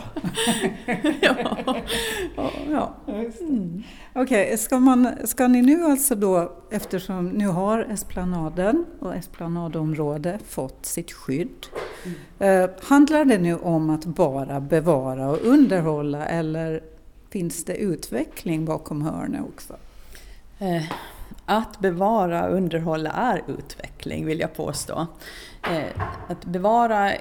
[1.21, 1.57] ja.
[2.71, 2.95] ja.
[3.41, 3.83] Mm.
[4.13, 10.87] Okej, okay, ska, ska ni nu alltså då, eftersom nu har esplanaden och esplanadområde fått
[10.87, 11.67] sitt skydd,
[12.39, 12.63] mm.
[12.63, 16.83] eh, handlar det nu om att bara bevara och underhålla eller
[17.31, 19.77] finns det utveckling bakom hörnet också?
[20.59, 20.83] Eh,
[21.47, 25.07] att bevara och underhålla är utveckling vill jag påstå.
[25.63, 27.13] Eh, att bevara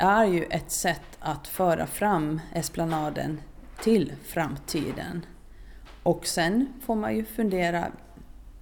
[0.00, 3.40] är ju ett sätt att föra fram esplanaden
[3.82, 5.26] till framtiden.
[6.02, 7.86] Och sen får man ju fundera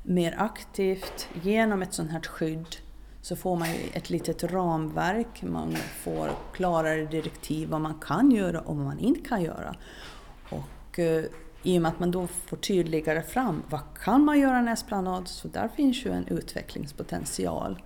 [0.03, 2.77] mer aktivt genom ett sånt här skydd
[3.23, 8.61] så får man ju ett litet ramverk, man får klarare direktiv vad man kan göra
[8.61, 9.75] och vad man inte kan göra.
[10.51, 11.25] Och eh,
[11.63, 15.29] i och med att man då får tydligare fram vad kan man göra en esplanad,
[15.29, 17.83] så där finns ju en utvecklingspotential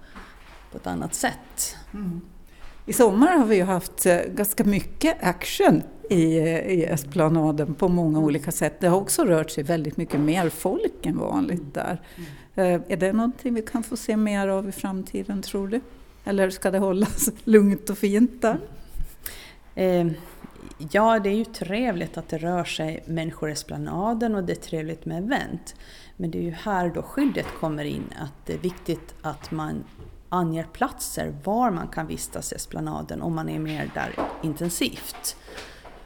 [0.71, 1.77] på ett annat sätt.
[1.95, 2.21] Mm.
[2.87, 7.89] I sommar har vi ju haft eh, ganska mycket action i, eh, i Esplanaden på
[7.89, 8.81] många olika sätt.
[8.81, 12.01] Det har också rört sig väldigt mycket mer folk än vanligt där.
[12.55, 12.83] Mm.
[12.89, 15.81] Är det någonting vi kan få se mer av i framtiden tror du?
[16.25, 18.59] Eller ska det hållas lugnt och fint där?
[19.75, 20.07] Eh,
[20.91, 24.57] ja, det är ju trevligt att det rör sig människor i esplanaden och det är
[24.57, 25.75] trevligt med event.
[26.17, 29.85] Men det är ju här då skyddet kommer in, att det är viktigt att man
[30.33, 35.37] anger platser var man kan vistas i esplanaden om man är mer där intensivt.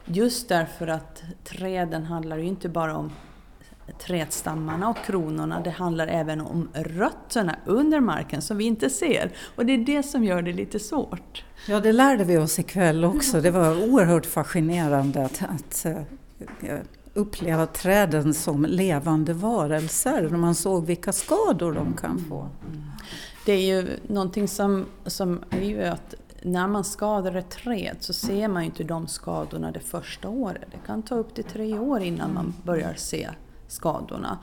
[0.05, 3.11] Just därför att träden handlar ju inte bara om
[3.99, 9.31] trädstammarna och kronorna, det handlar även om rötterna under marken som vi inte ser.
[9.55, 11.43] Och det är det som gör det lite svårt.
[11.67, 13.41] Ja, det lärde vi oss ikväll också.
[13.41, 16.77] Det var oerhört fascinerande att, att eh,
[17.13, 22.49] uppleva träden som levande varelser när man såg vilka skador de kan få.
[23.47, 28.13] Det är ju någonting som, som är ju att när man skadar ett träd så
[28.13, 30.63] ser man ju inte de skadorna det första året.
[30.71, 33.29] Det kan ta upp till tre år innan man börjar se
[33.67, 34.39] skadorna.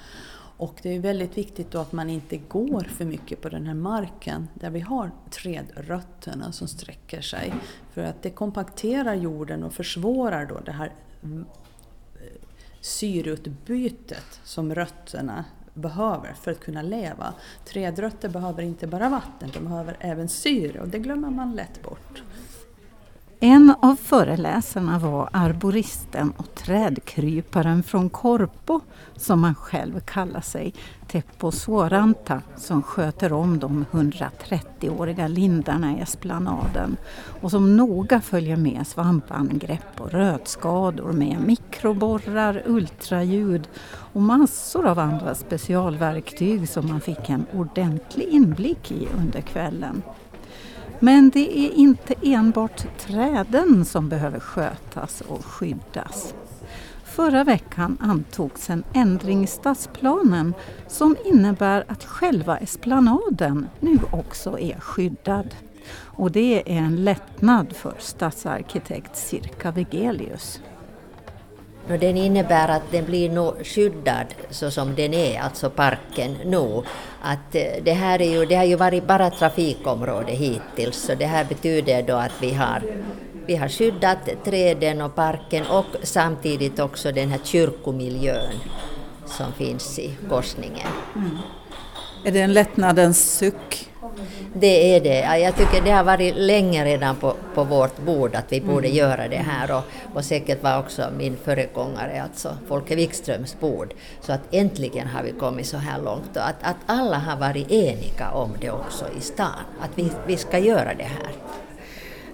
[0.57, 3.75] Och det är väldigt viktigt då att man inte går för mycket på den här
[3.75, 7.55] marken där vi har trädrötterna som sträcker sig.
[7.93, 10.93] För att det kompakterar jorden och försvårar då det här
[11.23, 11.45] mm,
[12.81, 15.45] syreutbytet som rötterna
[15.75, 17.35] behöver för att kunna leva.
[17.65, 22.23] Trädrötter behöver inte bara vatten, de behöver även syre och det glömmer man lätt bort.
[23.41, 28.81] En av föreläsarna var arboristen och trädkryparen från Korpo,
[29.17, 30.75] som han själv kallar sig,
[31.09, 36.97] Teppo Suoranta, som sköter om de 130-åriga lindarna i esplanaden
[37.41, 43.69] och som noga följer med svampangrepp och rötskador med mikroborrar, ultraljud
[44.13, 50.03] och massor av andra specialverktyg som man fick en ordentlig inblick i under kvällen.
[51.05, 56.35] Men det är inte enbart träden som behöver skötas och skyddas.
[57.05, 60.55] Förra veckan antogs en ändring i stadsplanen
[60.89, 65.55] som innebär att själva esplanaden nu också är skyddad.
[66.01, 69.71] Och det är en lättnad för stadsarkitekt Sirka
[71.89, 76.83] No, Den innebär att den blir no skyddad så som den är, alltså parken nu.
[77.23, 81.27] Att eh, det här är ju, det har ju varit bara trafikområde hittills så det
[81.27, 82.83] här betyder då att vi har,
[83.47, 88.55] vi har skyddat träden och parken och samtidigt också den här kyrkomiljön
[89.27, 90.89] som finns i korsningen.
[91.17, 91.39] Mm.
[92.25, 93.94] Är det en lättnadens suck?
[94.53, 95.39] Det är det.
[95.39, 98.99] Jag tycker det har varit länge redan på, på vårt bord att vi borde mm.
[98.99, 99.83] göra det här och,
[100.15, 103.95] och säkert var också min föregångare, alltså Folke Wikströms bord.
[104.21, 107.71] Så att äntligen har vi kommit så här långt och att, att alla har varit
[107.71, 111.33] eniga om det också i stan, att vi, vi ska göra det här.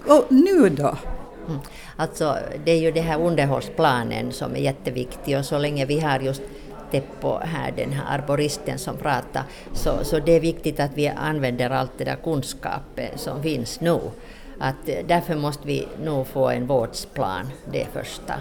[0.07, 0.95] Och nu då?
[1.47, 1.59] Mm.
[1.95, 6.19] Alltså, det är ju den här underhållsplanen som är jätteviktig och så länge vi har
[6.19, 6.41] just
[6.91, 11.69] Teppo här, den här arboristen som pratar, så, så det är viktigt att vi använder
[11.69, 13.99] allt det där kunskapen som finns nu.
[14.59, 18.33] Att eh, därför måste vi nog få en vårdsplan, det första.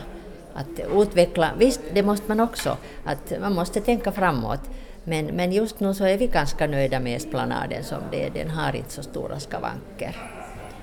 [0.55, 4.61] Att utveckla, visst det måste man också, att man måste tänka framåt.
[5.05, 8.51] Men, men just nu så är vi ganska nöjda med esplanaden som det är, den
[8.51, 10.40] har inte så stora skavanker.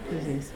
[0.09, 0.53] Precis.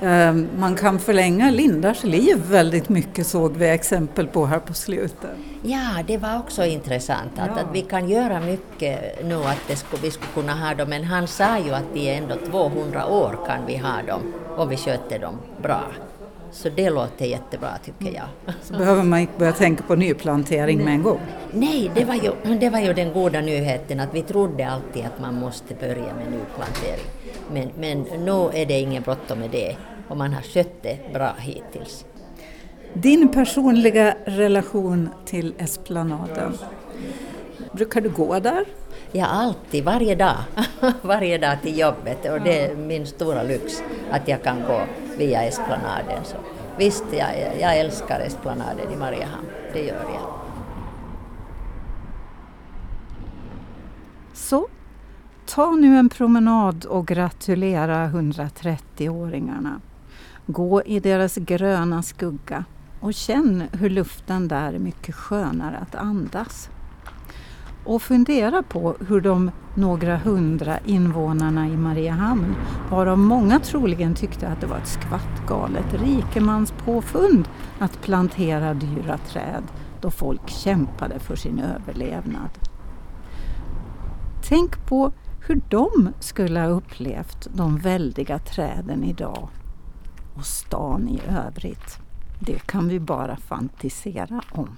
[0.00, 5.30] Ehm, man kan förlänga Lindars liv väldigt mycket såg vi exempel på här på slutet.
[5.62, 7.62] Ja, det var också intressant att, ja.
[7.62, 11.04] att vi kan göra mycket nu att det skulle, vi skulle kunna ha dem, men
[11.04, 14.20] han sa ju att i ändå 200 år kan vi ha dem
[14.56, 15.82] om vi sköter dem bra.
[16.54, 18.54] Så det låter jättebra tycker jag.
[18.62, 20.84] Så behöver man inte börja tänka på nyplantering Nej.
[20.84, 21.20] med en gång?
[21.52, 25.20] Nej, det var, ju, det var ju den goda nyheten att vi trodde alltid att
[25.20, 27.06] man måste börja med nyplantering.
[27.52, 29.76] Men, men nu är det ingen bråttom med det
[30.08, 32.04] och man har skött det bra hittills.
[32.92, 36.58] Din personliga relation till Esplanaden,
[37.72, 38.64] brukar du gå där?
[39.12, 40.36] Ja, alltid, varje dag.
[41.02, 44.80] varje dag till jobbet och det är min stora lyx att jag kan gå
[45.18, 46.24] via Esplanaden.
[46.24, 46.36] Så
[46.78, 50.44] visst, jag, jag älskar Esplanaden i Mariehamn, det gör jag.
[54.32, 54.68] Så,
[55.46, 59.80] ta nu en promenad och gratulera 130-åringarna.
[60.46, 62.64] Gå i deras gröna skugga
[63.00, 66.70] och känn hur luften där är mycket skönare att andas.
[67.84, 72.54] Och fundera på hur de några hundra invånarna i Mariehamn,
[72.90, 79.62] varav många troligen tyckte att det var ett skvattgalet rikemanspåfund att plantera dyra träd,
[80.00, 82.50] då folk kämpade för sin överlevnad.
[84.48, 85.12] Tänk på
[85.46, 89.48] hur de skulle ha upplevt de väldiga träden idag
[90.36, 91.98] och stan i övrigt.
[92.40, 94.76] Det kan vi bara fantisera om.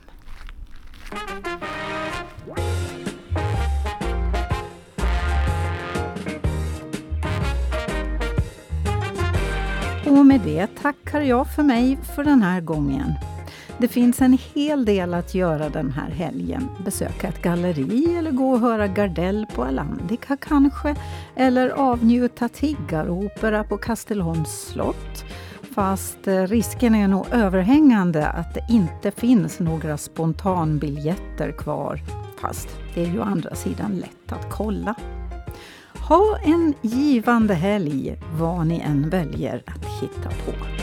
[10.06, 13.14] Och med det tackar jag för mig för den här gången.
[13.78, 16.68] Det finns en hel del att göra den här helgen.
[16.84, 20.96] Besöka ett galleri eller gå och höra Gardell på Alandica kanske.
[21.36, 25.24] Eller avnjuta tiggaropera på Kastelholms slott.
[25.74, 32.00] Fast eh, risken är nog överhängande att det inte finns några spontanbiljetter kvar.
[32.40, 34.94] Fast det är ju å andra sidan lätt att kolla.
[36.08, 40.75] Ha en givande helg vad ni än väljer att hitta på.